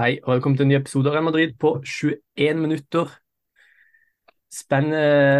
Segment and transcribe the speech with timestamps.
[0.00, 3.10] Hei, og velkommen til en ny episode av Real Madrid på 21 minutter.
[4.48, 4.88] Spenn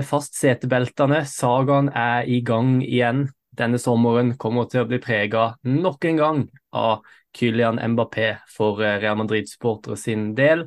[0.05, 1.23] fast setebeltene.
[1.25, 3.31] Sagaen er i gang igjen.
[3.57, 6.45] Denne sommeren kommer til å bli prega nok en gang
[6.77, 7.01] av
[7.33, 10.67] Kylian Mbappé for eh, Real Madrid-supportere sin del.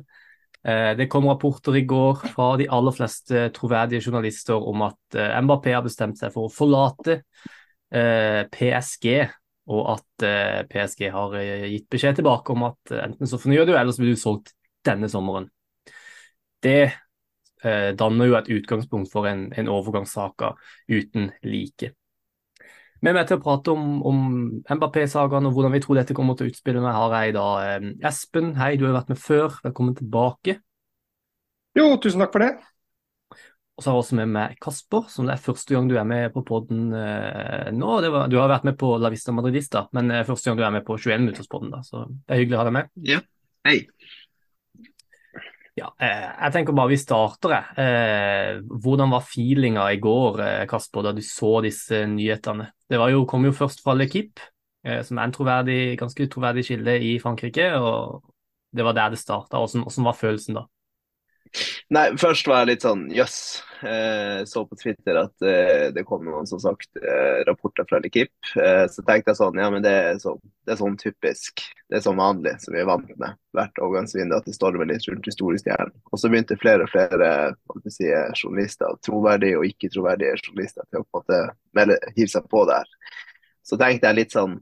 [0.66, 5.38] Eh, det kom rapporter i går fra de aller fleste troverdige journalister om at eh,
[5.46, 7.22] Mbappé har bestemt seg for å forlate
[7.86, 9.06] PSG
[9.66, 13.66] og at eh, PSG har eh, gitt beskjed tilbake om at eh, enten så fornyer
[13.66, 14.54] du, eller så blir du solgt
[14.86, 15.50] denne sommeren.
[16.62, 16.94] Det
[17.66, 20.52] danner jo et utgangspunkt for en, en overgangssaga
[20.92, 21.88] uten like.
[23.02, 24.20] Med til å prate om, om
[24.68, 26.84] Mbappé-sagaen og hvordan vi tror dette kommer til å utspille.
[26.84, 27.48] meg, har jeg da
[28.06, 29.58] Espen, hei, du har vært med før.
[29.66, 30.60] Velkommen tilbake.
[31.80, 32.75] Jo, tusen takk for det.
[33.76, 36.06] Og så har jeg også med meg Kasper, som det er første gang du er
[36.08, 37.96] med på podden eh, nå.
[38.08, 40.64] Var, du har vært med på La Vista Madridista, men det er første gang du
[40.64, 41.74] er med på 21 minutters-podden.
[41.84, 42.88] Så det er hyggelig å ha deg med.
[43.04, 43.20] Ja,
[43.68, 43.82] hei.
[45.76, 47.52] Ja, eh, jeg tenker bare vi starter.
[47.76, 52.70] Eh, hvordan var feelinga i går, eh, Kasper, da du så disse nyhetene?
[52.88, 54.40] Det jo, kom jo først fra L'Equipe,
[54.88, 57.68] eh, som er en troverdig, ganske troverdig kilde i Frankrike.
[57.76, 58.24] og
[58.72, 59.60] Det var der det starta.
[59.60, 60.64] Hvordan, hvordan var følelsen da?
[61.94, 63.38] Nei, først var jeg litt sånn jøss.
[63.38, 63.62] Yes.
[63.82, 68.32] Eh, så på Twitter at eh, det kom noen som sagt eh, rapporter fra Likip.
[68.56, 71.64] Eh, så tenkte jeg sånn, ja men det er, så, det er sånn typisk.
[71.90, 75.04] Det er sånn vanlig som vi er vant med hvert overgangsvindu, at det stormer litt
[75.08, 75.94] rundt historiestjernen.
[76.10, 77.30] Og så begynte flere og flere
[77.92, 82.64] si, journalister, troverdige og ikke troverdige journalister, til å på en måte hive seg på
[82.68, 82.96] der.
[83.66, 84.60] Så tenkte jeg litt sånn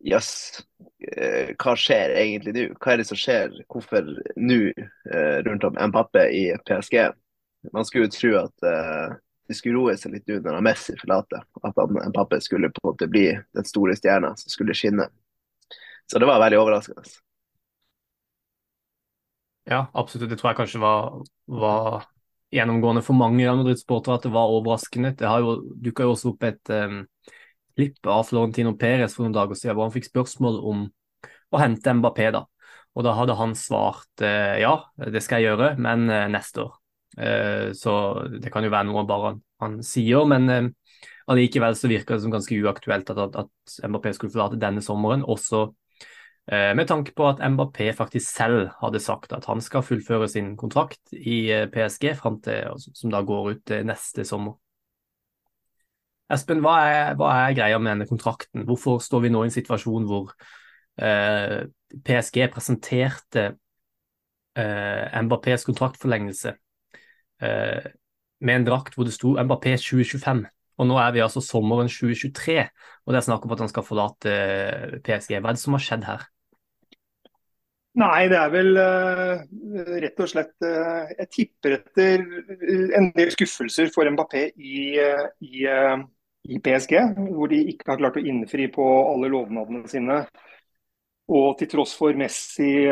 [0.00, 0.62] Jøss,
[1.02, 1.56] yes.
[1.60, 2.62] hva skjer egentlig nå?
[2.80, 3.52] Hva er det som skjer?
[3.68, 4.06] Hvorfor
[4.40, 6.96] nå eh, rundt om Mbappé i PSG?
[7.74, 9.18] Man skulle jo tro at uh,
[9.50, 11.44] det skulle roe seg litt nå når Messi forlater.
[11.66, 15.10] At Mbappé skulle på en måte bli den store stjerna som skulle skinne.
[16.08, 17.04] Så det var veldig overraskende.
[19.68, 20.30] Ja, absolutt.
[20.30, 22.08] Det tror jeg kanskje var, var
[22.50, 25.12] gjennomgående for mange Madrid-sportere at det var overraskende.
[25.18, 27.04] Det har jo dukka også opp et um,
[27.80, 30.88] klipp av Florentino Perez for noen dager siden hvor han fikk spørsmål om
[31.50, 32.30] å hente Mbappé.
[32.34, 32.44] da.
[32.98, 36.76] Og da hadde han svart uh, ja, det skal jeg gjøre, men uh, neste år.
[37.18, 37.92] Uh, så
[38.36, 40.72] det kan jo være noe bare han, han sier, men
[41.30, 45.22] allikevel så virker det som ganske uaktuelt at, at, at Mbappé skulle forlate denne sommeren.
[45.24, 45.70] Også
[46.50, 51.12] med tanke på at Mbappé faktisk selv hadde sagt at han skal fullføre sin kontrakt
[51.14, 54.56] i PSG frem til, som da går ut neste sommer.
[56.30, 58.64] Espen, hva er, hva er, greia med denne kontrakten?
[58.68, 60.30] Hvorfor står vi nå i en situasjon hvor
[61.02, 61.64] eh,
[62.06, 63.46] PSG presenterte
[64.54, 66.54] eh, Mbappés kontraktforlengelse
[67.42, 67.90] eh,
[68.40, 70.44] med en drakt hvor det sto Mbappé 2025?
[70.80, 72.60] Og nå er vi altså sommeren 2023,
[73.04, 75.34] og det er snakk om at han skal forlate eh, PSG.
[75.40, 76.28] Hva er det som har skjedd her?
[78.00, 79.40] Nei, det er vel uh,
[79.98, 82.22] rett og slett uh, Jeg tipper etter
[82.94, 85.66] en del skuffelser for Mbappé i, uh, i
[86.48, 86.94] i PSG,
[87.34, 90.22] hvor de ikke har klart å innfri på alle lovnadene sine.
[91.30, 92.88] Og til tross for Messi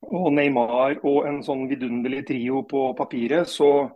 [0.00, 3.90] og Neymar og en sånn vidunderlig trio på papiret, så,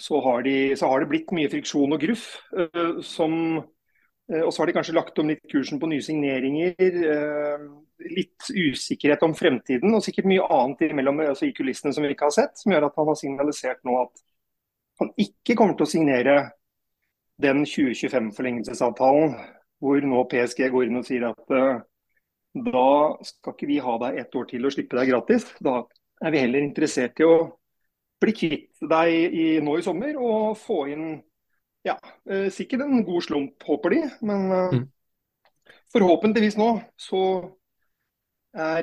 [0.00, 2.24] så, har, de, så har, det blitt mye friksjon og gruff.
[2.54, 6.96] Uh, som, uh, og så har de kanskje lagt om litt kursen på nye signeringer.
[7.04, 7.68] Uh,
[8.00, 12.30] litt usikkerhet om fremtiden og sikkert mye annet imellom, altså i kulissene som vi ikke
[12.30, 14.22] har sett, som gjør at han har signalisert nå at
[15.02, 16.36] han ikke kommer til å signere
[17.40, 19.34] den 2025-forlengelsesavtalen,
[19.80, 21.80] hvor nå PSG går inn og sier at uh,
[22.50, 22.90] da
[23.24, 25.46] skal ikke vi ha deg ett år til og slippe deg gratis.
[25.62, 25.82] Da
[26.20, 27.36] er vi heller interessert i å
[28.20, 31.06] bli kvitt deg i, nå i sommer og få inn
[31.86, 31.96] ja,
[32.28, 34.02] uh, sikkert en god slump, håper de.
[34.26, 34.84] Men uh, mm.
[35.96, 37.24] forhåpentligvis nå så
[38.50, 38.82] er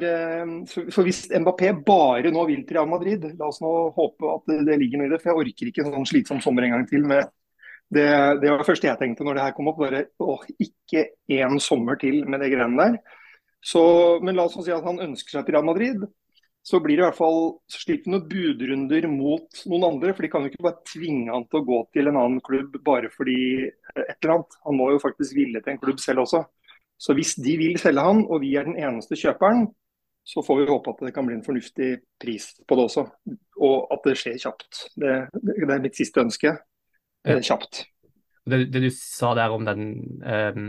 [0.72, 4.62] For hvis Mbappé bare nå vil til Real Madrid, la oss nå håpe at det,
[4.70, 5.18] det ligger noe i det.
[5.20, 7.28] For jeg orker ikke en sånn slitsom sommer en gang til med
[7.94, 8.08] det,
[8.42, 9.80] det, var det første jeg tenkte når det her kom opp.
[9.80, 12.98] bare, åh, Ikke én sommer til med det greiene der.
[13.64, 13.82] Så,
[14.24, 16.04] men la oss si at han ønsker seg til Real Madrid.
[16.68, 17.42] Så blir det i hvert fall
[17.72, 20.12] slipper noen budrunder mot noen andre.
[20.14, 22.76] For de kan jo ikke bare tvinge han til å gå til en annen klubb
[22.84, 24.62] bare fordi et eller annet.
[24.68, 26.44] Han må jo faktisk ville til en klubb selv også.
[27.00, 29.68] Så hvis de vil selge han, og vi er den eneste kjøperen,
[30.28, 33.06] så får vi håpe at det kan bli en fornuftig pris på det også.
[33.64, 34.88] Og at det skjer kjapt.
[35.00, 36.58] Det, det er mitt siste ønske
[37.26, 37.40] ja.
[37.42, 37.86] kjapt.
[38.48, 39.88] Det, det, du sa der om den,
[40.24, 40.68] um,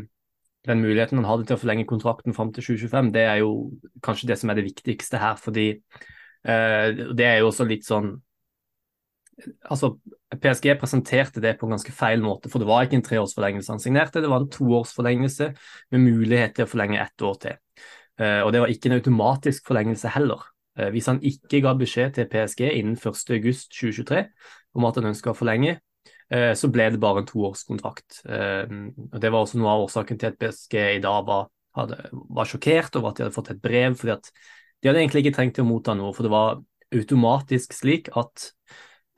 [0.66, 3.52] den muligheten han hadde til å forlenge kontrakten fram til 2025, det er jo
[4.04, 5.36] kanskje det som er det viktigste her.
[5.38, 8.16] fordi uh, det er jo også litt sånn
[9.70, 9.92] altså
[10.34, 13.82] PSG presenterte det på en ganske feil måte, for det var ikke en treårsforlengelse han
[13.82, 15.52] signerte, det var en toårsforlengelse
[15.94, 17.58] med mulighet til å forlenge ett år til.
[18.18, 20.42] Uh, og det var ikke en automatisk forlengelse heller.
[20.78, 24.24] Uh, hvis han ikke ga beskjed til PSG innen 1.8.2023
[24.78, 25.87] om at han ønska å forlenge, eh,
[26.28, 28.18] så ble det bare en toårskontrakt.
[28.28, 31.46] Og Det var også noe av årsaken til at PSG i dag var,
[31.78, 33.96] hadde, var sjokkert over at de hadde fått et brev.
[33.96, 34.28] fordi at
[34.82, 36.60] de hadde egentlig ikke trengt å motta noe, for det var
[36.94, 38.50] automatisk slik at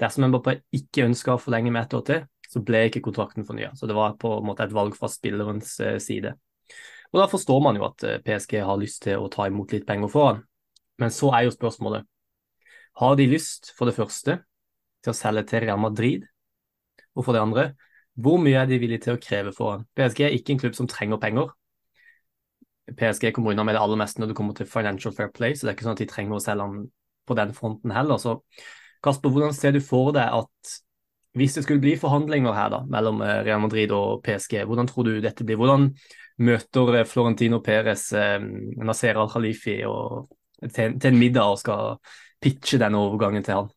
[0.01, 3.73] dersom Mbappé ikke ønska å forlenge med ett år til, så ble ikke kontrakten fornya.
[3.79, 6.35] Så det var på en måte et valg fra spillerens side.
[7.11, 10.11] Og Da forstår man jo at PSG har lyst til å ta imot litt penger
[10.11, 10.43] for han.
[11.01, 12.07] Men så er jo spørsmålet
[13.01, 14.41] Har de lyst, for det første,
[15.01, 16.27] til å selge til Real Madrid?
[17.21, 17.71] Og for det andre,
[18.21, 19.87] hvor mye er de villige til å kreve for han?
[19.97, 21.53] PSG er ikke en klubb som trenger penger.
[22.97, 25.67] PSG kommer unna med det aller meste når det kommer til financial fair play, så
[25.67, 26.85] det er ikke sånn at de trenger å selge han
[27.29, 28.19] på den fronten heller.
[28.19, 28.41] Så
[29.05, 30.79] Kasper, hvordan ser du for deg at
[31.39, 35.07] hvis det skulle bli forhandlinger her da, mellom eh, Real Madrid og PSG, hvordan tror
[35.07, 35.61] du dette blir?
[35.61, 35.91] Hvordan
[36.43, 38.41] møter eh, Florentino Perez eh,
[38.83, 41.95] Nasser Al-Khalifi til, til, en middag og skal
[42.43, 43.71] pitche den overgangen til han?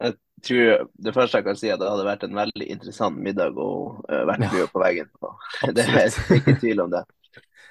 [0.00, 3.20] Jeg tror Det første jeg kan si, er at det hadde vært en veldig interessant
[3.22, 5.12] middag og uh, vært mye på veggen.
[5.76, 7.04] det er ikke tvil om det.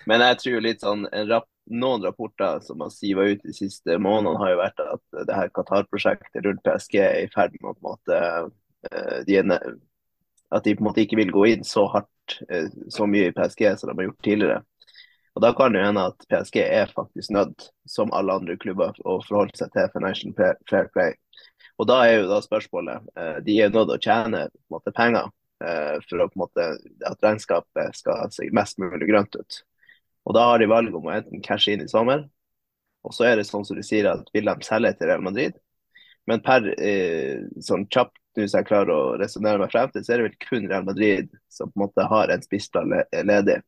[0.10, 4.38] Men jeg tror litt sånn rap, noen rapporter som har siva ut de siste månedene,
[4.42, 9.20] har jo vært at det her Qatar-prosjektet rundt PSG er i ferd med at, uh,
[9.26, 13.32] de at de på en måte ikke vil gå inn så hardt, uh, så mye
[13.32, 14.62] i PSG som de har gjort tidligere.
[15.36, 19.20] Og Da kan det hende at PSG er faktisk nødt, som alle andre klubber, å
[19.28, 20.32] forholde seg til financial
[20.70, 21.18] fair play.
[21.80, 25.27] Og Da er jo da spørsmålet eh, De er nødt til å tjene måte, penger
[25.63, 26.69] eh, for å, måte,
[27.07, 29.62] at regnskapet skal se mest mulig grønt ut.
[30.25, 32.25] Og Da har de valg om å enten cashe inn i sommer,
[33.06, 35.60] og så er det sånn som du sier at vil de selge til Real Madrid.
[36.25, 40.19] Men per eh, sånn kjapt hvis jeg klarer å resonnere meg frem til, så er
[40.19, 43.62] det vel kun Real Madrid som på en måte har en spissplass ledig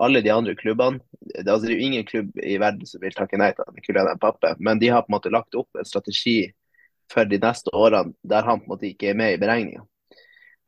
[0.00, 3.14] alle de andre klubbene det, altså, det er jo ingen klubb i verden som vil
[3.14, 6.40] takke nei til Kylian Mbappé, men de har på en måte lagt opp en strategi
[7.12, 9.84] for de neste årene der han på en måte ikke er med i beregninga.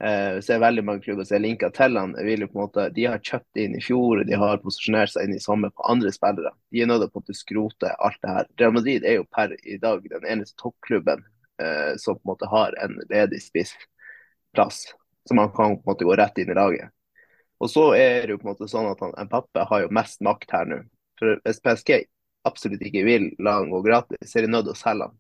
[0.01, 2.63] Uh, så er veldig mange klubber som er linka til han, vil jo på en
[2.63, 5.85] måte, De har kjøpt inn i fjor, de har posisjonert seg inn i sommer på
[5.93, 6.55] andre spillere.
[6.73, 8.49] De er nødt til å skrote alt det her.
[8.63, 11.21] Real Madrid er jo per i dag den eneste toppklubben
[11.61, 14.87] uh, som på en måte har en ledig spissplass,
[15.29, 16.97] så man kan på en måte gå rett inn i laget.
[17.61, 20.25] Og så er det jo på en måte sånn at han, Pappe har jo mest
[20.25, 20.81] makt her nå.
[21.21, 21.99] For Hvis PSG
[22.49, 25.20] absolutt ikke vil la han gå gratis, så er de nødt til å selge han.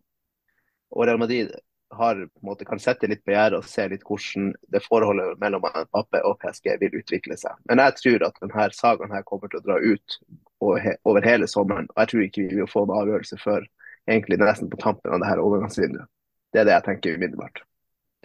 [0.90, 1.52] Og Real Madrid
[1.90, 6.22] har, måte, kan sette litt på gjerdet og se litt hvordan det forholdet mellom Mbappé
[6.26, 7.56] og PSG vil utvikle seg.
[7.70, 10.18] Men jeg tror at denne sagaen her kommer til å dra ut
[10.60, 11.88] over hele sommeren.
[11.94, 13.66] Og jeg tror ikke vi vil få en avgjørelse før
[14.10, 16.10] egentlig nesten på tampen av det her overgangsvinduet.
[16.50, 17.62] Det er det jeg tenker umiddelbart.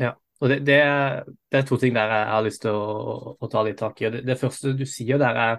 [0.02, 0.14] Ja.
[0.44, 0.78] Og det, det,
[1.52, 4.12] det, er to ting der jeg har lyst til å, å ta litt tak i.
[4.12, 5.54] Det, det, første du sier der er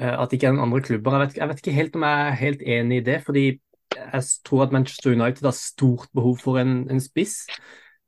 [0.00, 1.18] eh, at det ikke er noen andre klubber.
[1.18, 3.18] Jeg vet, jeg vet, ikke helt om jeg er helt enig i det.
[3.26, 3.44] fordi
[3.96, 7.46] jeg tror at Manchester United har stort behov for en, en spiss,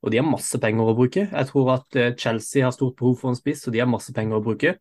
[0.02, 1.26] og de har masse penger å bruke.
[1.28, 4.12] Jeg tror at eh, Chelsea har stort behov for en spiss, og de har masse
[4.16, 4.74] penger å bruke.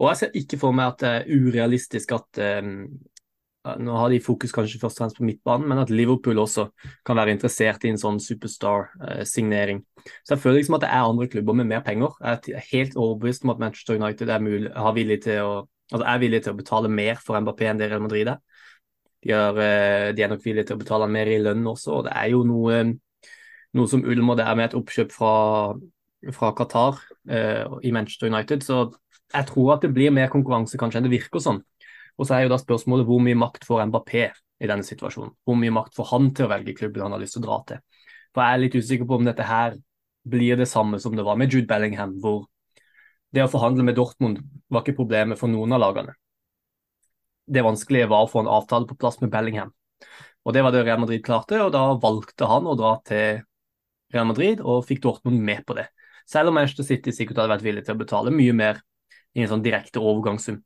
[0.00, 2.86] Og jeg ser ikke for meg at det er urealistisk at um,
[3.62, 6.64] nå har de fokus kanskje først og fremst på midtbanen, men at Liverpool også
[7.06, 9.84] kan være interessert i en sånn superstar-signering.
[10.24, 12.16] Så jeg føler liksom at det er andre klubber med mer penger.
[12.24, 15.52] Jeg er helt overbevist om at Manchester United er, mulig, villig å,
[15.92, 18.42] altså er villig til å betale mer for Mbappé enn det Real Madrid er.
[19.22, 22.06] De er, eh, de er nok villige til å betale mer i lønn også, og
[22.08, 22.82] det er jo noe,
[23.78, 25.34] noe som ulmer der med et oppkjøp fra,
[26.34, 26.98] fra Qatar
[27.30, 28.66] eh, i Manchester United.
[28.66, 28.84] Så
[29.32, 31.62] jeg tror at det blir mer konkurranse kanskje enn det virker sånn.
[32.18, 34.26] Og så er jo da spørsmålet hvor mye makt får Mbappé
[34.62, 35.32] i denne situasjonen?
[35.46, 37.58] Hvor mye makt får han til å velge klubben han har lyst til å dra
[37.70, 37.82] til?
[38.32, 39.78] For jeg er litt usikker på om dette her
[40.32, 42.44] blir det samme som det var med Jude Bellingham, hvor
[43.32, 46.14] det å forhandle med Dortmund var ikke problemet for noen av lagene.
[47.46, 49.72] Det vanskelige var å få en avtale på plass med Bellingham.
[50.42, 53.42] Og Det var det Real Madrid klarte, og da valgte han å dra til
[54.12, 55.86] Real Madrid og fikk Dortmund med på det.
[56.28, 58.82] Selv om Manchester City sikkert hadde vært villig til å betale mye mer
[59.34, 60.60] i en sånn direkte overgangssum.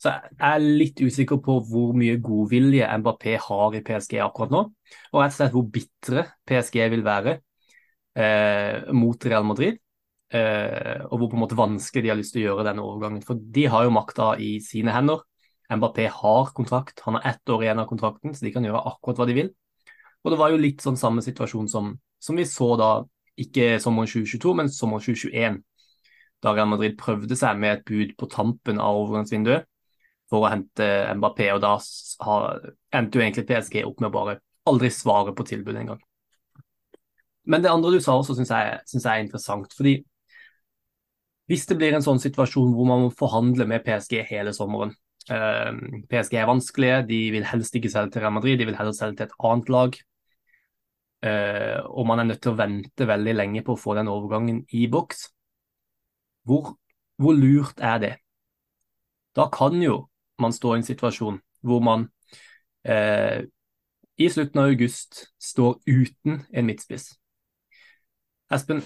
[0.00, 4.62] Så jeg er litt usikker på hvor mye godvilje Mbappé har i PSG akkurat nå.
[5.12, 7.36] Og rett og slett hvor bitre PSG vil være
[8.16, 9.76] eh, mot Real Madrid.
[10.32, 13.26] Eh, og hvor på en måte vanskelig de har lyst til å gjøre denne overgangen.
[13.26, 15.20] For de har jo makta i sine hender.
[15.70, 19.20] Mbappé har kontrakt, han har ett år igjen av kontrakten, så de kan gjøre akkurat
[19.20, 19.50] hva de vil.
[20.24, 22.90] Og det var jo litt sånn samme situasjon som, som vi så da,
[23.40, 25.60] ikke sommeren 2022, men sommeren 2021.
[26.40, 29.68] Da Real Madrid prøvde seg med et bud på tampen av overgangsvinduet
[30.30, 30.86] for å hente
[31.18, 31.74] Mbappé, og da
[32.96, 34.38] endte jo egentlig PSG opp med å bare
[34.70, 36.00] aldri svare på tilbudet engang.
[37.50, 39.74] Men det andre du sa også syns jeg, synes jeg er interessant.
[39.74, 40.00] fordi
[41.50, 44.92] hvis det blir en sånn situasjon hvor man må forhandle med PSG hele sommeren,
[45.28, 49.20] PSG er vanskelige, de vil helst ikke selge til Real Madrid, de vil heller selge
[49.20, 49.98] til et annet lag.
[51.20, 54.62] Eh, og man er nødt til å vente veldig lenge på å få den overgangen
[54.72, 55.26] i boks.
[56.48, 56.74] Hvor,
[57.20, 58.14] hvor lurt er det?
[59.36, 60.06] Da kan jo
[60.40, 62.06] man stå i en situasjon hvor man
[62.88, 63.44] eh,
[64.16, 67.12] i slutten av august står uten en midtspiss.
[68.50, 68.80] Espen,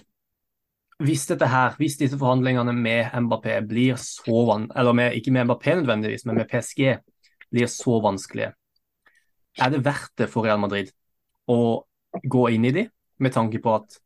[1.03, 5.49] hvis dette her, hvis disse forhandlingene med Mbappé blir så van eller med, ikke med
[5.49, 6.99] Mbappé nødvendigvis, men med PSG
[7.51, 8.53] blir så vanskelige,
[9.59, 10.91] er det verdt det for Real Madrid
[11.51, 11.85] å
[12.23, 12.87] gå inn i de,
[13.19, 13.99] med tanke på at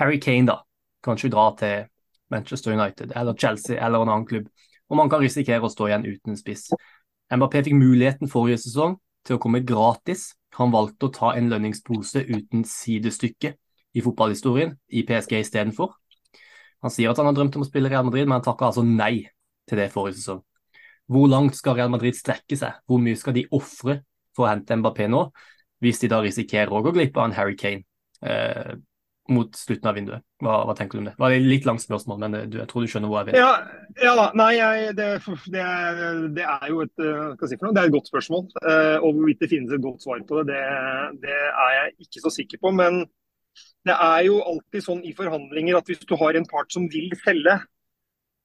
[0.00, 0.60] Harry Kane da
[1.04, 1.84] kanskje drar til
[2.32, 4.48] Manchester United eller Chelsea eller en annen klubb,
[4.88, 6.70] og man kan risikere å stå igjen uten spiss.
[7.32, 10.32] Mbappé fikk muligheten forrige sesong til å komme gratis.
[10.58, 13.54] Han valgte å ta en lønningspose uten sidestykke
[13.94, 15.94] i fotballhistorien i PSG istedenfor.
[16.84, 18.84] Han sier at han har drømt om å spille Real Madrid, men han takker altså
[18.84, 19.24] nei
[19.68, 20.42] til det forrige sesong.
[21.08, 22.80] Hvor langt skal Real Madrid strekke seg?
[22.88, 24.02] Hvor mye skal de ofre
[24.36, 25.26] for å hente Mbappé nå,
[25.84, 27.84] hvis de da risikerer å gå glipp av en Harry Kane
[28.24, 28.74] eh,
[29.32, 30.24] mot slutten av vinduet?
[30.44, 31.16] Hva, hva, tenker du om det?
[31.16, 33.40] Det var et litt langt spørsmål, men du, jeg tror du skjønner hvor jeg vil.
[33.40, 33.50] Ja,
[34.04, 35.10] ja nei, jeg, det,
[35.56, 35.66] det,
[36.36, 38.48] det, er, jo et, eh, si det er et godt spørsmål.
[38.60, 40.64] Uh, og hvorvidt det finnes et godt svar på det, det,
[41.24, 42.76] det er jeg ikke så sikker på.
[42.76, 43.06] Men
[43.84, 47.12] det er jo alltid sånn i forhandlinger at hvis du har en part som vil
[47.24, 47.58] selge,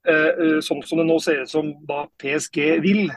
[0.10, 3.08] uh, sånn som det nå ser ut som da PSG vil,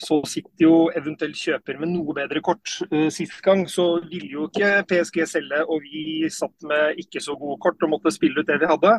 [0.00, 2.76] så sitter jo eventuelt kjøper med noe bedre kort.
[2.92, 7.36] Uh, sist gang så ville jo ikke PSG selge, og vi satt med ikke så
[7.40, 8.98] gode kort og måtte spille ut det vi hadde.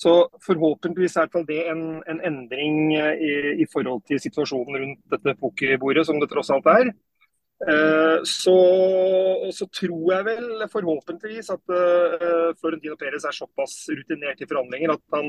[0.00, 0.12] Så
[0.46, 3.32] forhåpentligvis er det en, en endring i,
[3.62, 6.90] i, forhold til situasjonen rundt dette pokerbordet, som det tross alt er.
[7.60, 8.56] Uh, så,
[9.52, 15.02] så, tror jeg vel forhåpentligvis at uh, Florentino Perez er såpass rutinert i forhandlinger at
[15.12, 15.28] han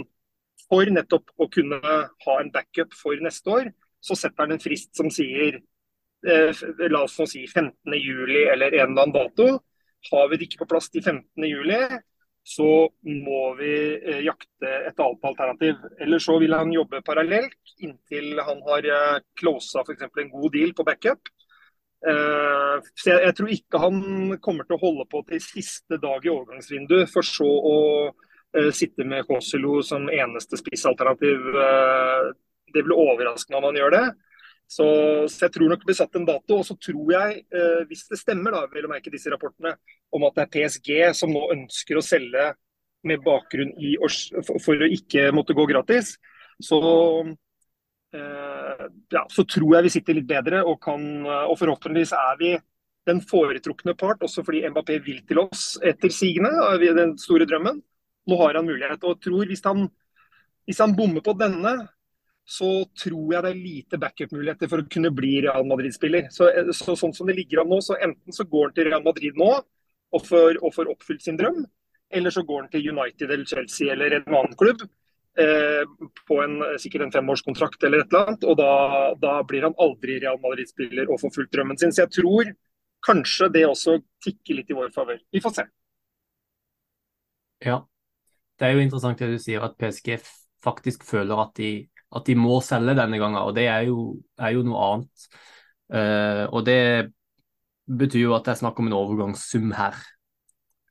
[0.69, 3.71] for nettopp å kunne ha en backup for neste år,
[4.01, 5.59] så setter han en frist som sier
[6.27, 9.49] eh, la oss nå si 15.7 eller en eller annen dato.
[10.11, 11.99] Har vi det ikke på plass til 15.7,
[12.41, 12.69] så
[13.05, 15.83] må vi eh, jakte et annet alternativ.
[16.01, 20.07] Eller så vil han jobbe parallelt inntil han har eh, closa f.eks.
[20.09, 21.29] en god deal på backup.
[22.01, 23.99] Eh, så jeg, tror ikke han
[24.41, 27.77] kommer til å holde på til siste dag i overgangsvinduet, for så å
[28.09, 32.31] eh, sitte med Koselo som eneste spissalternativ eh,
[32.73, 34.05] det blir overraskende om han gjør det.
[34.71, 34.85] Så,
[35.27, 36.61] så, jeg tror nok det blir satt en dato.
[36.61, 39.75] Og så tror jeg, eh, hvis det stemmer, da, vil jeg merke disse rapportene,
[40.15, 42.51] om at det er PSG som nå ønsker å selge
[43.07, 46.15] med bakgrunn i for, for, å ikke måtte gå gratis,
[46.61, 46.79] så,
[48.11, 50.63] ja, så tror jeg vi sitter litt bedre.
[50.67, 52.51] Og, kan, og forhåpentligvis er vi
[53.09, 56.51] den foretrukne part, også fordi Mbappé vil til oss etter sigende,
[56.97, 57.79] den store drømmen.
[58.29, 59.03] Nå har han mulighet.
[59.03, 59.87] og tror Hvis han,
[60.65, 61.73] hvis han bommer på denne,
[62.45, 66.29] så tror jeg det er lite backup-muligheter for å kunne bli Real Madrid-spiller.
[66.33, 69.05] Så, så, Sånn som det ligger an nå, så enten så går han til Real
[69.05, 69.51] Madrid nå
[70.11, 71.61] og får, og får oppfylt sin drøm,
[72.11, 74.89] eller så går han til United eller Chelsea eller en annen klubb eh,
[75.31, 78.47] på en, sikkert en femårskontrakt eller et eller annet.
[78.51, 78.71] Og da,
[79.21, 81.93] da blir han aldri Real Madrid-spiller og får fulgt drømmen sin.
[81.95, 82.51] Så jeg tror
[83.05, 83.95] kanskje det også
[84.25, 85.21] tikker litt i vår favør.
[85.31, 85.65] Vi får se.
[87.63, 87.79] Ja,
[88.59, 90.17] det er jo interessant det du sier, at PSG
[90.61, 91.71] faktisk føler at de
[92.11, 95.27] at de må selge denne gangen, og det er jo, er jo noe annet.
[95.91, 97.11] Uh, og det
[97.87, 99.95] betyr jo at det er snakk om en overgangssum her.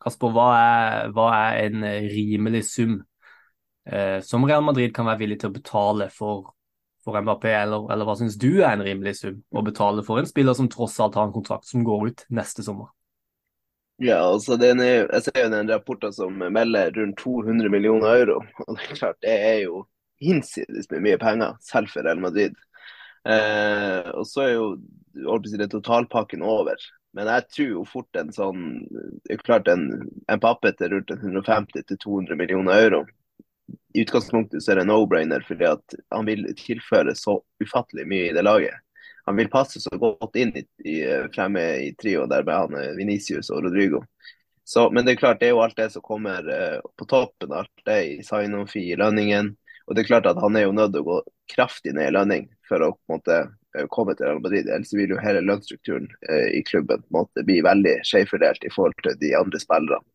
[0.00, 2.98] Kasper, hva er, hva er en rimelig sum
[3.88, 6.52] uh, som Real Madrid kan være villig til å betale for,
[7.04, 10.28] for Mbappé, eller, eller hva syns du er en rimelig sum å betale for en
[10.28, 12.90] spiller som tross alt har en kontrakt som går ut neste sommer?
[14.00, 18.38] Ja, altså er, Jeg ser jo den rapporten som melder rundt 200 millioner euro.
[18.66, 19.84] og det er klart, det er jo
[20.20, 22.56] hinsides med mye penger, selv for Real Madrid.
[23.28, 26.80] Eh, og så er jo det totalpakken over.
[27.12, 28.66] Men jeg tror jo fort en sånn
[29.26, 29.88] det er klart En,
[30.30, 33.04] en pappe til rundt 150-200 millioner euro.
[33.94, 38.34] I utgangspunktet så er det no-brainer, fordi at han vil tilføre så ufattelig mye i
[38.36, 38.78] det laget.
[39.26, 40.96] Han vil passe så godt inn i, i,
[41.34, 44.00] fremme i trio der med han eh, Venicius og Rodrigo.
[44.64, 47.52] Så, men det er klart, det er jo alt det som kommer uh, på toppen.
[47.52, 49.56] Alt det i sign-on-fee, lønningen.
[49.86, 51.16] Og det er klart at Han er jo nødt til å gå
[51.50, 54.68] kraftig ned i lønning for å måte eh, komme til Real Madrid.
[54.70, 59.18] Ellers vil jo hele lønnsstrukturen uh, i klubben måte bli veldig skjevfordelt i forhold til
[59.24, 60.06] de andre spillerne.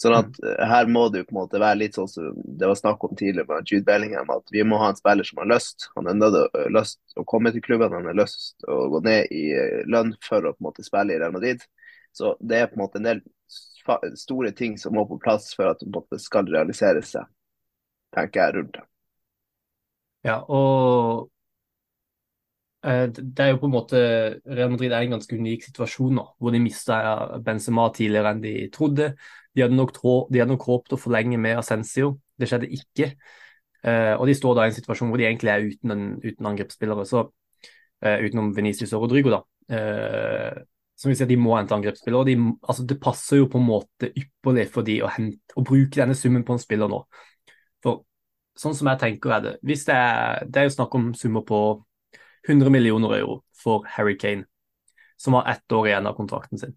[0.00, 0.46] Sånn at mm.
[0.50, 3.04] eh, Her må det jo på en måte være litt sånn som det var snakk
[3.06, 5.88] om tidligere med Jude Bellingham, at vi må ha en spiller som har lyst.
[5.94, 9.02] Han har nødt til lyst å komme til klubben, han har lyst til å gå
[9.06, 9.44] ned i
[9.90, 11.62] lønn for å på en måte spille i Real Madrid.
[12.14, 13.22] Så det er på en måte en del
[14.16, 17.28] store ting som må på plass for at det skal realisere seg
[18.14, 18.84] tenker jeg rundt det.
[20.24, 21.33] Ja, og Eh,
[22.84, 24.00] det er jo på en måte
[24.44, 26.98] Real Madrid er i en ganske unik situasjon nå, hvor de mista
[27.44, 29.14] Benzema tidligere enn de trodde.
[29.56, 29.96] De hadde nok,
[30.28, 33.14] de hadde nok håpet å forlenge med Ascencio, det skjedde ikke.
[33.84, 36.50] Uh, og de står da i en situasjon hvor de egentlig er uten, en, uten
[36.50, 39.42] angrepsspillere, så uh, utenom Venicius og Rodrigo, da.
[40.94, 42.28] Som vi ser, De må hente angrepsspillere.
[42.28, 42.34] de,
[42.68, 46.14] altså, Det passer jo på en måte ypperlig for de å, hente, å bruke denne
[46.14, 47.00] summen på en spiller nå.
[47.82, 48.04] For
[48.60, 51.42] sånn som jeg tenker er det, hvis det er, det er jo snakk om summer
[51.48, 51.60] på
[52.48, 54.44] 100 millioner euro for Harry Kane,
[55.16, 56.74] som har ett år igjen av kontrakten sin.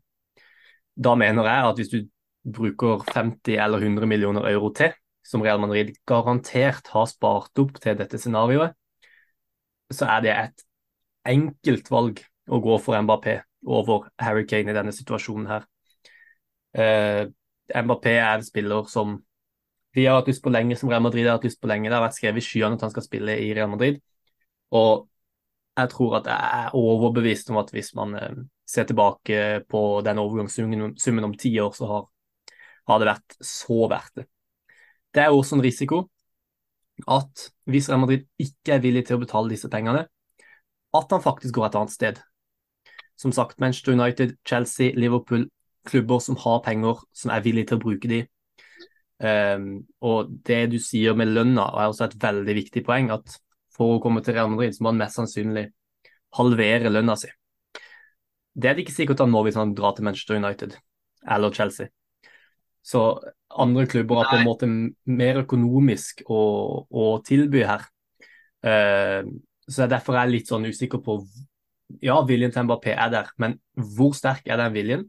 [0.95, 1.99] Da mener jeg at hvis du
[2.57, 4.95] bruker 50 eller 100 millioner euro til,
[5.27, 8.75] som Real Madrid garantert har spart opp til dette scenarioet,
[9.91, 10.63] så er det et
[11.27, 15.67] enkelt valg å gå for Mbappé over Harry Kane i denne situasjonen her.
[16.77, 17.27] Uh,
[17.75, 19.17] Mbappé er en spiller som
[19.95, 21.89] vi har hatt lyst på lenge, som Real Madrid har hatt lyst på lenge.
[21.89, 23.99] Det har vært skrevet i skyene at han skal spille i Real Madrid.
[24.77, 25.07] Og
[25.77, 30.19] jeg tror at jeg er overbevist om at hvis man eh, ser tilbake på den
[30.21, 32.05] overgangssummen om ti år, så har,
[32.89, 34.27] har, det vært så verdt det.
[35.13, 36.07] Det er også en risiko
[37.07, 40.07] at hvis Real Madrid ikke er villig til å betale disse pengene,
[40.97, 42.21] at han faktisk går et annet sted.
[43.17, 45.45] Som sagt, Manchester United, Chelsea, Liverpool,
[45.85, 48.23] klubber som har penger, som er villige til å bruke de.
[49.17, 53.11] Um, og det du sier med lønna, er også et veldig viktig poeng.
[53.13, 53.37] at
[53.77, 55.67] for å komme til Real Madrid, så må han mest sannsynlig
[56.37, 57.29] halvere lønna si.
[58.57, 60.77] Det er det ikke sikkert han må hvis han drar til Manchester United
[61.29, 61.91] eller Chelsea.
[62.87, 63.01] Så
[63.49, 64.69] andre klubber har på en måte
[65.11, 66.41] mer økonomisk å,
[66.87, 67.83] å tilby her.
[68.63, 69.27] Uh,
[69.67, 71.19] så derfor er jeg litt sånn usikker på
[72.03, 75.05] Ja, viljen til Mbappé er der, men hvor sterk er den viljen?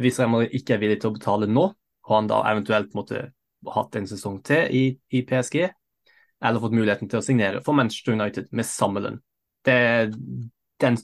[0.00, 1.64] Hvis Real Madrid ikke er villig til å betale nå,
[2.08, 3.22] og han da eventuelt måtte
[3.72, 4.82] hatt en sesong til i,
[5.16, 5.62] i PSG,
[6.44, 9.18] eller fått muligheten til å signere for Manchester United med samme lønn.
[9.66, 9.78] Det,
[10.80, 10.98] den,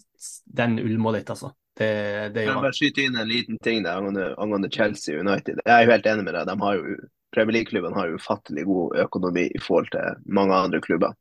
[0.47, 1.53] den ulmer litt, altså.
[1.75, 1.91] Det,
[2.35, 2.69] det gjør han.
[2.71, 5.59] Jeg skyte inn en liten ting der angående, angående Chelsea United.
[5.65, 6.47] Jeg er jo helt enig med deg.
[6.51, 6.97] De har jo
[7.35, 11.17] Premier League-klubben har ufattelig god økonomi i forhold til mange andre klubber.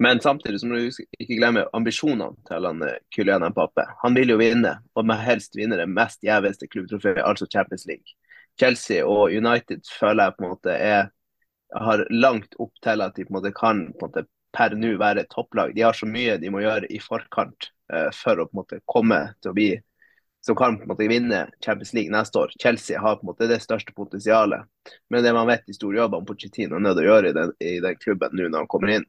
[0.00, 3.84] Men samtidig så må du ikke glemme ambisjonene til han eh, Kylian Mbappé.
[4.00, 8.16] Han vil jo vinne, og med helst vinne det mest gjeveste klubbtrofeet, altså Champions League.
[8.60, 11.12] Chelsea og United føler jeg på en måte er
[11.74, 14.96] har langt opp til at de på en måte kan på en måte, per nå
[15.00, 15.72] være topplag.
[15.74, 18.80] De har så mye de må gjøre i forkant uh, for å på en måte
[18.90, 19.70] komme til å bli
[20.44, 22.52] som kan på en måte vinne Champions League neste år.
[22.58, 24.66] Chelsea har på en måte det største potensialet.
[25.10, 27.52] Men det man vet de store jobbene Pochettino er nødt til å gjøre i den,
[27.62, 29.06] i den klubben nå når han kommer inn.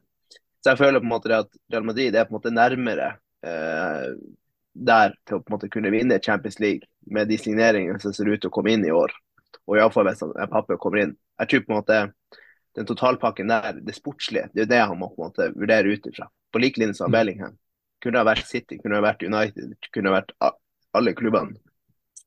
[0.62, 3.08] Så jeg føler på en måte at Real Madrid er på en måte nærmere
[3.44, 4.14] uh,
[4.74, 8.30] der til å på en måte kunne vinne Champions League med de signeringene som ser
[8.30, 9.10] ut til å komme inn i år.
[9.66, 10.22] Og iallfall hvis
[10.52, 11.16] Pappe kommer inn.
[11.42, 12.00] Jeg tror på en måte
[12.74, 15.94] den totalpakken der, det sportslige, det er jo det han må på en måte vurdere
[15.94, 16.26] ut ifra.
[16.52, 17.14] På lik linje som mm.
[17.14, 17.54] Bellingham.
[18.02, 20.34] Kunne ha vært City, kunne ha vært United, kunne ha vært
[20.94, 21.56] alle klubbene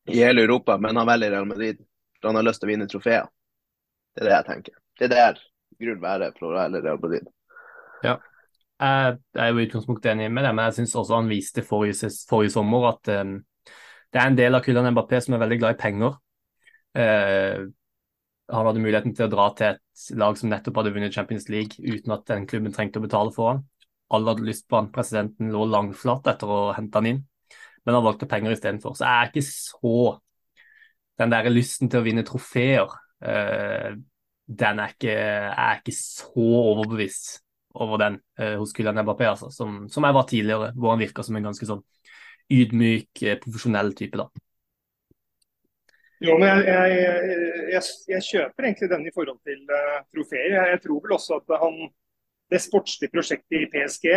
[0.08, 1.84] i hele Europa, men han velger Real Madrid
[2.22, 3.28] for han har lyst til å vinne trofeer.
[4.16, 4.78] Det er det jeg tenker.
[4.98, 5.42] Det er der
[5.78, 7.28] grunnen være for å velge Real Madrid.
[8.06, 8.16] Ja,
[8.78, 12.12] jeg er jo i utgangspunktet enig med det, men jeg syns også han viste forrige,
[12.30, 13.38] forrige sommer at um,
[14.14, 16.18] det er en del av Kylian Mbappé som er veldig glad i penger.
[16.98, 17.68] Uh,
[18.48, 21.82] han hadde muligheten til å dra til et lag som nettopp hadde vunnet Champions League
[21.84, 23.66] uten at den klubben trengte å betale for han.
[24.14, 24.92] Alle hadde lyst på han.
[24.94, 27.20] Presidenten lå langflat etter å hente han inn,
[27.84, 28.96] men han valgte penger istedenfor.
[28.96, 29.98] Så jeg er ikke så
[31.18, 32.92] Den der lysten til å vinne trofeer,
[33.26, 33.88] uh,
[34.46, 37.40] den er ikke, jeg er ikke så overbevist
[37.74, 41.26] over den uh, hos Kylian Mbappé, altså, som, som, jeg var tidligere, hvor han virka
[41.26, 41.82] som en ganske sånn
[42.54, 44.22] ydmyk, uh, profesjonell type.
[44.22, 44.30] da.
[46.24, 47.38] Jo, men jeg, jeg,
[47.76, 50.56] jeg, jeg, kjøper egentlig den i forhold til uh, trofeer.
[50.72, 51.76] Jeg, tror vel også at han,
[52.50, 54.08] det sportslige prosjektet i PSG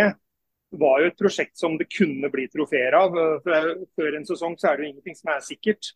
[0.80, 3.16] var jo et prosjekt som det kunne bli trofeer av.
[3.44, 5.92] Før en sesong så er det jo ingenting som er sikkert.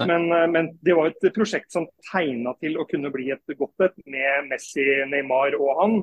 [0.00, 3.86] Men, uh, men, det var et prosjekt som tegna til å kunne bli et godt
[3.86, 5.98] et med Messi, Neymar og han.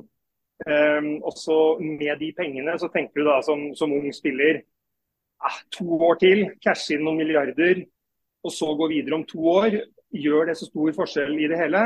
[0.62, 4.60] Um, også med de pengene så tenker du da som, som ung spiller
[5.42, 7.82] ah, to år til, cashe inn noen milliarder
[8.42, 9.76] og så gå videre om to år,
[10.12, 11.84] gjør det så stor forskjell i det hele?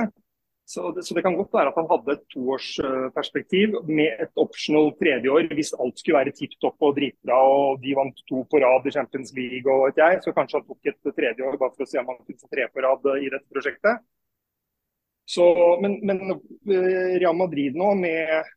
[0.67, 4.89] Så det, så det kan godt være at han hadde et toårsperspektiv med et optional
[4.99, 8.59] tredje år hvis alt skulle være tipp topp og dritbra og de vant to på
[8.65, 10.19] rad i Champions League og vet jeg.
[10.25, 12.51] Så kanskje han tok et tredje år bare for å se om han kunne få
[12.51, 14.03] tre på rad i dette prosjektet.
[15.27, 15.47] Så,
[15.83, 18.51] men, men eh, Real Madrid nå med,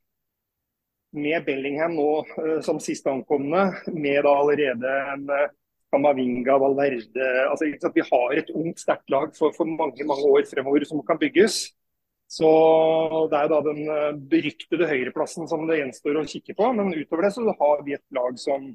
[1.18, 2.10] med Bellingham nå
[2.42, 5.50] eh, som siste ankomne, med allerede en eh,
[5.94, 10.86] Kamavinga, Valverde altså, Vi har et ungt, sterkt lag for, for, mange mange år fremover
[10.86, 11.70] som kan bygges.
[12.30, 12.50] Så
[13.32, 16.68] Det er da den eh, beryktede høyreplassen som det gjenstår å kikke på.
[16.78, 18.70] Men utover det så har vi et lag som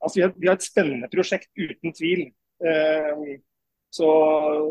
[0.00, 2.26] altså Vi har, vi har et spennende prosjekt, uten tvil.
[2.66, 3.38] Eh,
[3.90, 4.08] så,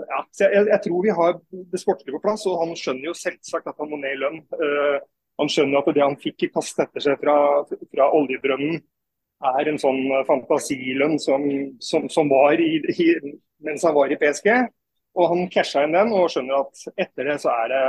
[0.08, 1.40] ja, så jeg, jeg, tror vi har
[1.72, 2.44] det sportlige på plass.
[2.50, 4.44] Og han skjønner jo selvsagt at han må ned i lønn.
[4.68, 5.00] Eh,
[5.40, 8.82] han skjønner at det han fikk i kast etter seg fra, fra oljebrønnen,
[9.40, 11.46] er en sånn fantasilønn som,
[11.84, 13.08] som, som var i, i,
[13.64, 14.50] mens han var i PSG.
[15.20, 17.84] Og han casha inn den og skjønner at etter det så er det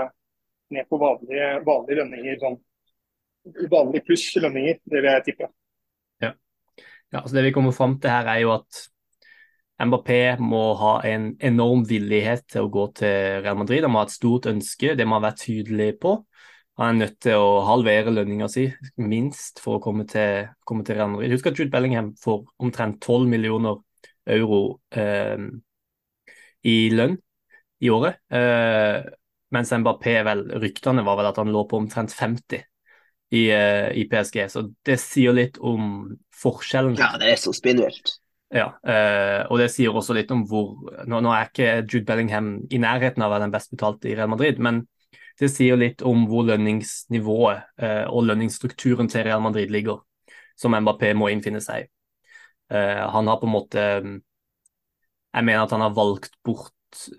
[0.77, 2.39] ned på vanlige, vanlige lønninger.
[2.43, 2.61] Sånn,
[3.73, 5.51] vanlig pluss lønninger, det vil jeg tippe.
[6.23, 6.33] Ja.
[7.11, 8.87] ja, altså Det vi kommer fram til her, er jo at
[9.81, 13.87] Mbappé må ha en enorm villighet til å gå til Real Madrid.
[13.87, 16.19] Han må ha et stort ønske, det må han være tydelig på.
[16.81, 18.63] Han er nødt til å halvere lønninga si,
[19.05, 21.35] minst, for å komme til, komme til Real Madrid.
[21.35, 23.83] Husk at Jude Bellingham får omtrent 12 millioner
[24.33, 24.61] euro
[24.97, 25.43] eh,
[26.65, 27.19] i lønn
[27.85, 28.23] i året.
[28.33, 28.97] Eh,
[29.53, 32.65] mens Mbappé, vel, ryktene var vel at han lå på omtrent 50
[33.37, 34.41] i, eh, i PSG.
[34.49, 36.09] Så det sier litt om
[36.41, 36.97] forskjellen.
[36.97, 38.17] Ja, det er så spinnvilt.
[38.51, 40.73] Ja, uh, og det sier også litt om hvor
[41.07, 44.17] nå, nå, er ikke Jude Bellingham i nærheten av å være den best betalte i
[44.19, 44.81] Real Madrid, men
[45.41, 50.03] det sier litt om hvor lønningsnivået eh, og lønningsstrukturen til Real Madrid ligger,
[50.59, 51.91] som Mbappé må innfinne seg i.
[52.71, 53.85] han har på en måte
[55.35, 56.75] Jeg mener at han har valgt bort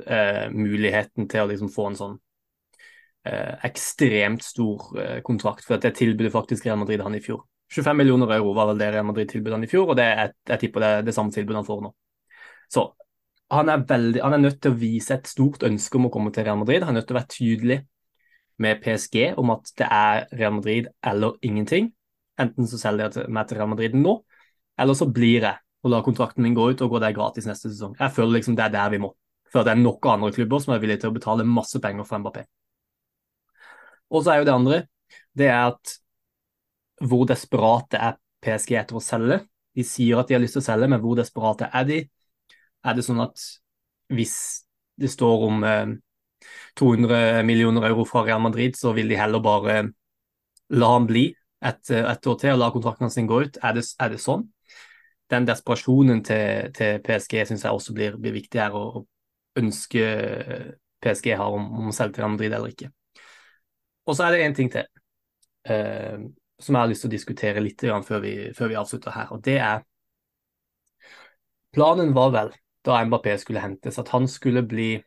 [0.06, 2.16] eh, muligheten til å liksom få en sånn
[3.28, 5.66] eh, ekstremt stor eh, kontrakt.
[5.68, 7.44] For det tilbudet faktisk Real Madrid han i fjor.
[7.72, 10.34] 25 millioner euro var vel det Real Madrid tilbød han i fjor, og det er,
[10.50, 11.94] jeg tipper det er det samme tilbudet han får nå.
[12.72, 12.90] Så
[13.52, 16.32] han er, veldig, han er nødt til å vise et stort ønske om å komme
[16.36, 16.84] til Real Madrid.
[16.84, 17.80] Han er nødt til å være tydelig
[18.62, 21.92] med PSG om at det er Real Madrid eller ingenting.
[22.40, 24.18] Enten så selger jeg meg til Real Madrid nå,
[24.80, 27.72] eller så blir jeg og lar kontrakten min gå ut og går der gratis neste
[27.72, 27.96] sesong.
[28.00, 29.16] Jeg føler liksom det er der vi må
[29.52, 32.22] før det er nok andre klubber som er villige til å betale masse penger for
[32.24, 32.46] Mbappé.
[34.12, 34.82] Og så er jo det andre
[35.36, 35.98] det er at
[37.08, 39.42] hvor desperate er PSG etter å selge?
[39.76, 42.00] De sier at de har lyst til å selge, men hvor desperate er de?
[42.84, 43.44] Er det sånn at
[44.12, 44.36] hvis
[45.02, 45.94] det står om eh,
[46.80, 49.78] 200 millioner euro fra Real Madrid, så vil de heller bare
[50.72, 51.28] la han bli
[51.62, 53.60] et, et år til og la kontrakten sin gå ut?
[53.64, 54.48] Er det, er det sånn?
[55.32, 59.04] Den desperasjonen til, til PSG syns jeg også blir, blir viktig å
[59.60, 60.08] ønske
[61.02, 62.92] PSG har om, om å selge til Real Madrid eller ikke.
[64.08, 64.88] Og så er det én ting til
[65.70, 66.20] eh,
[66.62, 69.32] som jeg har lyst til å diskutere litt før vi, før vi avslutter her.
[69.32, 69.82] og det er
[71.72, 72.50] Planen var vel,
[72.84, 74.98] da Mbappé skulle hentes, at han skulle bli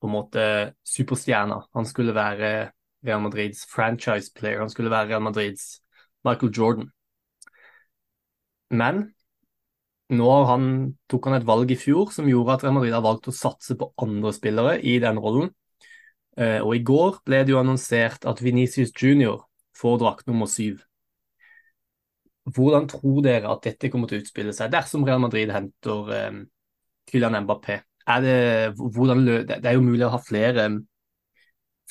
[0.00, 0.46] på en måte
[0.86, 1.62] superstjerna.
[1.74, 2.70] Han skulle være
[3.06, 4.60] Real Madrids franchise player.
[4.60, 5.80] Han skulle være Real Madrids
[6.24, 6.90] Michael Jordan.
[8.70, 9.04] Men
[10.16, 10.66] nå han,
[11.10, 13.74] tok han et valg i fjor som gjorde at Real Madrid har valgt å satse
[13.78, 15.50] på andre spillere i den rollen.
[16.36, 20.82] Eh, og i går ble det jo annonsert at Venicius Junior får drakt nummer syv.
[22.46, 26.42] Hvordan tror dere at dette kommer til å utspille seg dersom Real Madrid henter eh,
[27.10, 27.80] Kylian Mbappé?
[28.06, 28.36] Er det,
[28.78, 30.68] hvordan, det er jo mulig å ha flere,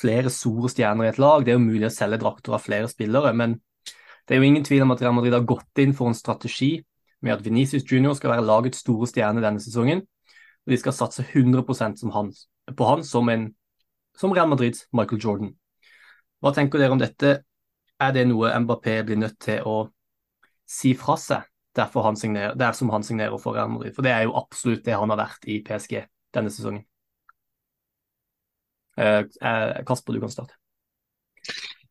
[0.00, 2.88] flere store stjerner i et lag, det er jo mulig å selge drakter av flere
[2.88, 3.34] spillere.
[3.36, 3.58] Men
[4.24, 6.78] det er jo ingen tvil om at Real Madrid har gått inn for en strategi
[7.24, 10.00] med at Venicius Junior skal være lagets store stjerne denne sesongen.
[10.66, 12.32] Og de skal satse 100 som han,
[12.76, 13.50] på han som, en,
[14.18, 15.52] som Real Madrids Michael Jordan.
[16.40, 17.42] Hva tenker dere om dette?
[18.00, 19.76] Er det noe Mbappé blir nødt til å
[20.68, 21.44] si fra seg
[21.76, 23.94] derfor han signerer, dersom han signerer for Real Madrid?
[23.96, 25.98] For det er jo absolutt det han har vært i PSG
[26.36, 26.84] denne sesongen.
[28.96, 30.56] Eh, eh Kasper, du kan starte.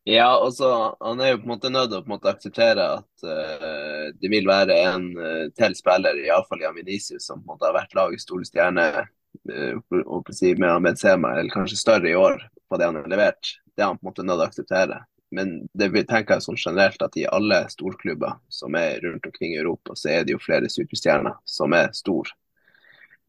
[0.06, 4.28] Ja, altså, han er jo på en måte nødt til å akseptere at uh, det
[4.30, 7.96] vil være en uh, til spiller, iallfall i Vinicius, som på en måte har vært
[7.98, 12.38] lagets store stjerne uh, med Ahmed Sema, eller kanskje større i år
[12.70, 13.50] på det han har levert.
[13.74, 15.00] Det er han på en måte nødt til å akseptere.
[15.34, 19.60] Men det tenker jeg sånn generelt at i alle storklubber som er rundt omkring i
[19.60, 22.30] Europa, så er det jo flere superstjerner som er store.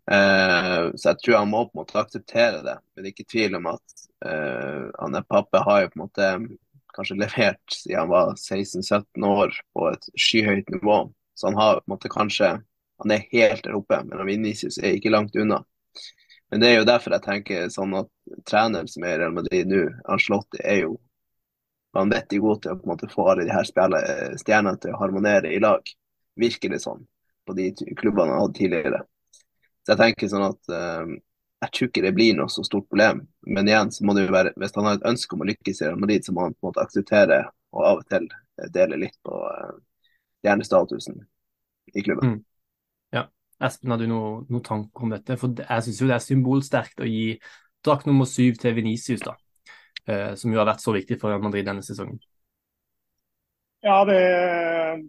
[0.08, 2.78] Uh, så jeg tror han må på en måte akseptere det.
[2.94, 6.06] Men det er ikke tvil om at uh, han er pappa har jo på en
[6.06, 6.30] måte
[6.98, 11.02] kanskje levert siden han var 16-17 år på et skyhøyt nivå.
[11.38, 12.58] Så han har på en måte kanskje
[12.98, 15.60] Han er helt der oppe, men Vinicius er ikke langt unna.
[16.50, 18.08] Men det er jo derfor jeg tenker sånn at
[18.50, 20.96] treneren som er i Real Madrid nå, Ancelotti, er jo
[21.98, 25.54] vanvittig god til å på en måte få alle de her stjernene til å harmonere
[25.54, 25.94] i lag.
[26.38, 27.04] Virker det sånn
[27.48, 29.02] på de klubbene han hadde tidligere.
[29.86, 31.14] Så jeg tenker sånn at uh,
[31.64, 33.24] jeg tror ikke det blir noe så stort problem.
[33.48, 35.82] Men igjen, så må det jo være, hvis han har et ønske om å lykkes
[35.82, 37.40] i Real Madrid, så må han på en måte akseptere
[37.74, 38.28] og av og til
[38.74, 39.74] dele litt på uh,
[41.94, 42.30] i klubben.
[42.30, 42.44] Mm.
[43.16, 43.24] Ja.
[43.64, 45.38] Espen, har du noen noe tanker om dette?
[45.40, 47.40] For Jeg syns jo det er symbolsterkt å gi
[47.86, 49.38] drakt nummer syv til Venicius, da.
[50.08, 52.20] Eh, som jo har vært så viktig for Real Madrid denne sesongen.
[53.86, 54.22] Ja, det,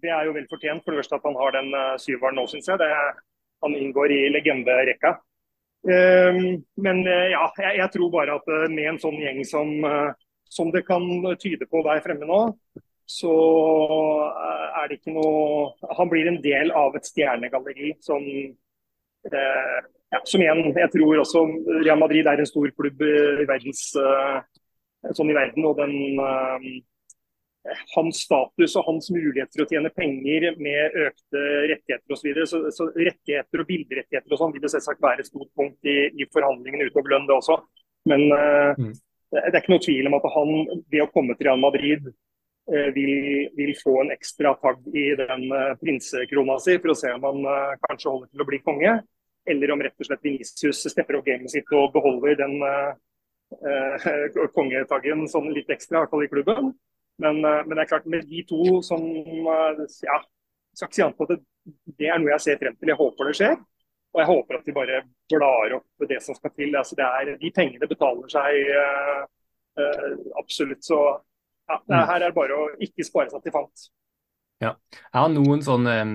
[0.02, 0.84] det er jo vel fortjent.
[0.84, 2.80] For det første at han har den uh, syveren nå, syns jeg.
[2.80, 2.90] Det,
[3.64, 5.16] han inngår i legenderekka.
[5.88, 9.72] Um, men uh, ja, jeg, jeg, tror bare at med en sånn gjeng som,
[10.50, 11.06] som det kan
[11.40, 12.42] tyde på der fremme nå,
[13.08, 13.32] så
[14.82, 18.20] er det ikke noe Han blir en del av et stjernegalleri som
[19.32, 21.40] ja, som igjen, jeg tror også
[21.86, 23.80] Real Madrid er en stor klubb i verdens,
[25.14, 25.66] sånn i verden.
[25.68, 26.82] og den
[27.94, 32.20] hans status og hans muligheter til å tjene penger med økte rettigheter osv.
[32.20, 32.46] Så, videre.
[32.46, 35.98] så Så rettigheter og bilderettigheter og sånn vil det selvsagt være et stort punkt i,
[36.14, 37.58] i forhandlingene utover lønn, det også.
[38.08, 38.94] Men mm.
[39.34, 40.54] det er ikke noe tvil om at han
[40.88, 42.08] ved å komme til Real Madrid
[42.94, 43.12] vil,
[43.56, 45.46] vil, få en ekstra tagg i den
[45.80, 47.46] prinsekrona si for å se om han
[47.86, 48.98] kanskje holder til å bli konge.
[49.48, 52.58] Eller om rett og slett Venicius stepper opp gamet sitt og beholder den
[54.56, 56.72] kongetaggen sånn litt ekstra, i hvert fall i klubben.
[57.18, 60.20] Men, eh, men, det er klart med de to som eh, ja,
[60.76, 61.40] skal ikke si annet på det,
[61.98, 62.92] det, er noe jeg ser frem til.
[62.92, 63.56] Jeg håper det skjer.
[64.14, 66.76] Og jeg håper at de bare blar opp det som skal til.
[66.78, 69.26] Altså, det er, de pengene betaler seg uh,
[69.76, 70.80] uh, absolutt.
[70.86, 70.96] Så
[71.68, 73.84] ja, det her er bare å ikke spare seg til fant.
[74.64, 74.72] Ja.
[74.96, 76.14] Jeg har noen sånne um,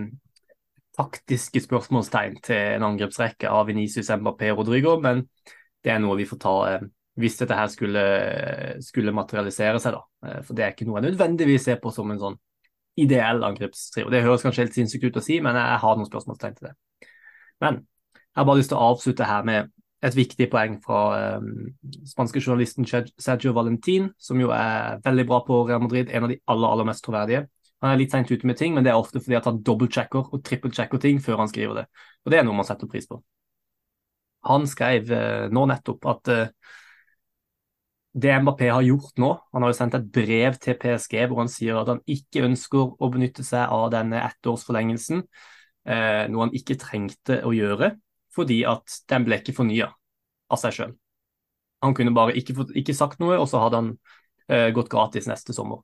[0.97, 5.27] taktiske spørsmålstegn til en angrepsrekke av Venicius Mbappé og Rodrigo, men
[5.85, 6.57] det er noe vi får ta
[7.19, 8.03] hvis dette her skulle,
[8.81, 9.97] skulle, materialisere seg.
[9.97, 10.29] da.
[10.29, 12.39] Eh, for det er ikke noe jeg nødvendigvis ser på som en sånn
[12.99, 14.09] ideell angrepstrio.
[14.13, 16.75] Det høres kanskje helt sinnssykt ut å si, men jeg har noen spørsmålstegn til det.
[17.63, 19.71] Men jeg har bare lyst til å avslutte her med
[20.03, 21.01] et viktig poeng fra
[21.39, 21.51] um,
[22.09, 26.39] spanske journalisten Sergio Valentin, som jo er veldig bra på Real Madrid, en av de
[26.51, 27.45] aller, aller mest troverdige.
[27.83, 30.33] Han er litt seint ute med ting, men det er ofte fordi at han dobbeltsjekker
[30.35, 31.85] og trippelsjekker ting før han skriver det.
[32.23, 33.21] Og det er noe man setter pris på.
[34.49, 36.73] Han skrev uh, nå nettopp at uh,
[38.13, 41.51] det Mbappé har gjort nå Han har jo sendt et brev til PSG hvor han
[41.51, 45.23] sier at han ikke ønsker å benytte seg av denne ettårsforlengelsen,
[45.89, 47.95] eh, noe han ikke trengte å gjøre
[48.33, 49.91] fordi at den ble ikke fornya
[50.49, 50.93] av seg sjøl.
[51.85, 53.89] Han kunne bare ikke, ikke, sagt noe, og så hadde han
[54.47, 55.83] eh, gått gratis neste sommer.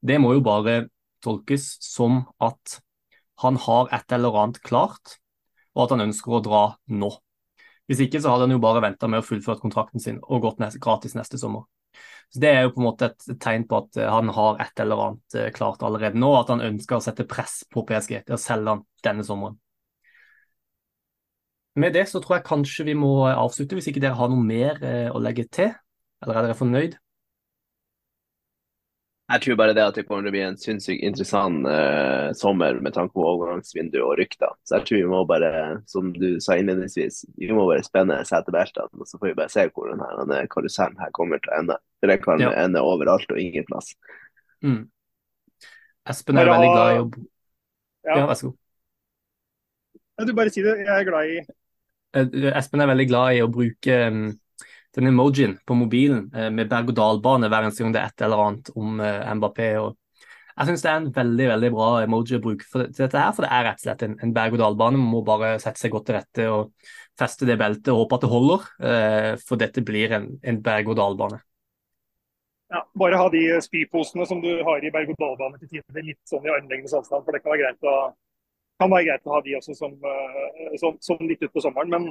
[0.00, 0.86] Det må jo bare
[1.24, 2.78] tolkes som at
[3.42, 5.18] han har et eller annet klart,
[5.74, 7.10] og at han ønsker å dra nå.
[7.90, 10.60] Hvis ikke så hadde han jo bare venta med å fullføre kontrakten sin og gått
[10.62, 11.64] neste, gratis neste sommer.
[12.30, 14.82] Så Det er jo på en måte et tegn på at eh, han har et
[14.84, 18.36] eller annet eh, klart allerede nå, at han ønsker å sette press på PSG til
[18.36, 19.58] å selge han denne sommeren.
[21.80, 24.78] Med det så tror jeg kanskje vi må avslutte, hvis ikke dere har noe mer
[24.86, 25.74] eh, å legge til.
[26.22, 26.94] Eller er dere fornøyd?
[29.30, 32.80] Jeg tror bare det at det kommer til å bli en sinnssykt interessant uh, sommer
[32.82, 34.50] med tanke på overgangsvindu og rykter.
[34.66, 35.50] Så jeg tror vi må bare,
[35.90, 38.90] som du sa innledningsvis, vi må bare spenne setebeltene.
[38.98, 41.78] Og så får vi bare se hvor denne karusellen her kommer til å ende.
[42.02, 42.50] For det kan ja.
[42.58, 43.92] ende overalt og ingen plass.
[44.66, 44.88] Mm.
[46.10, 47.06] Espen er veldig glad i å
[48.08, 48.16] ja.
[48.16, 48.58] ja, vær så god.
[50.18, 50.74] Ja, du bare si det.
[50.82, 54.24] Jeg er glad i eh, Espen er veldig glad i å bruke um,
[54.96, 58.70] den emojien på mobilen eh, med berg-og-dal-bane hver eneste gang det er et eller annet
[58.74, 59.72] om eh, Mbappé.
[59.80, 59.96] og
[60.60, 63.46] jeg syns det er en veldig veldig bra emoji å bruke for dette, her, for
[63.46, 64.98] det er rett og slett en, en berg-og-dal-bane.
[65.00, 68.26] Man må bare sette seg godt til rette og feste det beltet og håpe at
[68.26, 71.40] det holder, eh, for dette blir en, en berg-og-dal-bane.
[72.70, 76.52] Ja, bare ha de spyposene som du har i berg-og-dal-bane til tider litt sånn i
[76.52, 77.96] armlengdes avstand, for det kan være greit å,
[78.80, 79.94] kan være greit å ha de også som,
[80.80, 81.92] som, som litt utpå sommeren.
[81.92, 82.08] Men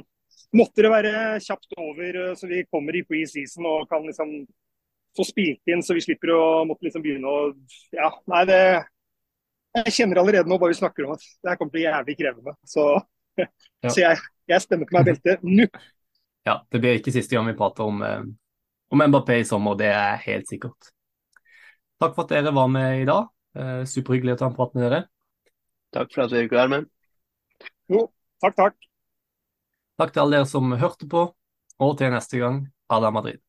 [0.56, 1.12] måtte det være
[1.44, 4.34] kjapt over, eh, så vi kommer i preseason og kan liksom
[5.16, 7.48] få spilt inn, så vi slipper å måtte liksom begynne å
[7.96, 8.60] Ja, nei, det
[9.74, 11.86] Jeg kjenner allerede nå bare vi snakker om at det her kommer til å bli
[11.86, 12.54] jævlig krevende.
[12.66, 12.84] Så,
[13.38, 13.90] ja.
[13.90, 15.66] så jeg, jeg stemmer på meg beltet nå.
[16.48, 18.24] Ja, det blir ikke siste gang vi prater om, eh,
[18.90, 20.90] om Mbappé i sommer, det er helt sikkert.
[22.00, 23.28] Takk for at dere var med i dag.
[23.60, 25.00] Eh, superhyggelig å ta en prat med dere.
[25.94, 26.88] Takk for at vi fikk være med.
[27.90, 28.06] Jo,
[28.42, 28.90] takk, takk.
[30.00, 31.26] Takk til alle dere som hørte på,
[31.82, 33.42] og til neste gang, Ada Madrid.